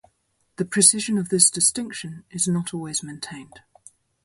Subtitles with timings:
[0.55, 3.61] The precision of this distinction is not always maintained.